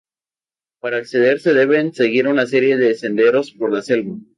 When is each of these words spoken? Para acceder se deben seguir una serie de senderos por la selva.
Para 0.79 0.97
acceder 0.97 1.39
se 1.39 1.53
deben 1.53 1.93
seguir 1.93 2.27
una 2.27 2.47
serie 2.47 2.75
de 2.75 2.95
senderos 2.95 3.51
por 3.51 3.71
la 3.71 3.83
selva. 3.83 4.17